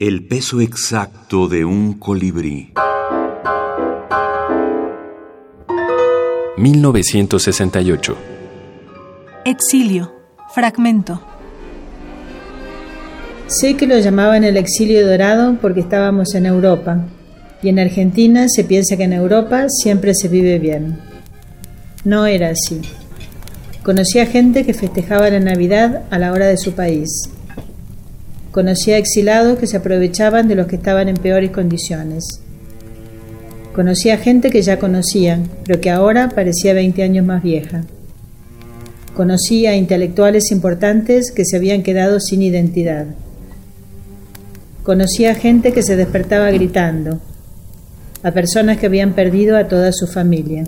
[0.00, 2.72] El peso exacto de un colibrí.
[6.56, 8.16] 1968.
[9.44, 10.10] Exilio.
[10.54, 11.20] Fragmento.
[13.46, 17.04] Sé que lo llamaban el exilio dorado porque estábamos en Europa,
[17.62, 20.98] y en Argentina se piensa que en Europa siempre se vive bien.
[22.06, 22.80] No era así.
[23.82, 27.10] Conocía gente que festejaba la Navidad a la hora de su país.
[28.50, 32.40] Conocía exilados que se aprovechaban de los que estaban en peores condiciones.
[33.74, 37.84] Conocía gente que ya conocían, pero que ahora parecía 20 años más vieja.
[39.14, 43.06] Conocía a intelectuales importantes que se habían quedado sin identidad.
[44.82, 47.20] Conocía a gente que se despertaba gritando,
[48.24, 50.64] a personas que habían perdido a toda su familia.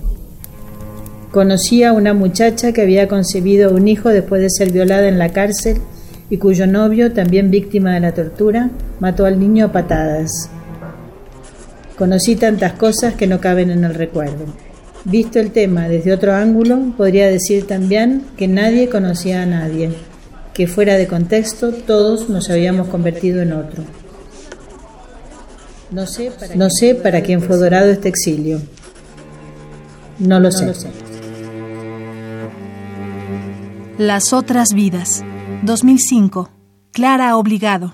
[1.33, 5.31] Conocía a una muchacha que había concebido un hijo después de ser violada en la
[5.31, 5.79] cárcel
[6.33, 10.49] y cuyo novio, también víctima de la tortura, mató al niño a patadas.
[11.99, 14.47] Conocí tantas cosas que no caben en el recuerdo.
[15.05, 19.91] Visto el tema desde otro ángulo, podría decir también que nadie conocía a nadie,
[20.55, 23.85] que fuera de contexto todos nos habíamos convertido en otro.
[25.91, 28.59] No sé para, no sé para quién fue dorado este exilio.
[30.19, 30.73] No lo sé.
[33.99, 35.23] Las otras vidas.
[35.65, 36.49] 2005.
[36.93, 37.93] Clara Obligado.